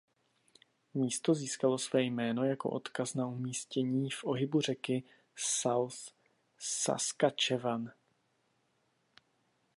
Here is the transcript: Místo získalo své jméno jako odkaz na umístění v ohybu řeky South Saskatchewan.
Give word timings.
Místo 0.93 1.33
získalo 1.33 1.77
své 1.77 2.01
jméno 2.03 2.43
jako 2.45 2.69
odkaz 2.69 3.13
na 3.13 3.27
umístění 3.27 4.09
v 4.11 4.23
ohybu 4.23 4.61
řeky 4.61 5.03
South 5.35 6.11
Saskatchewan. 6.57 7.91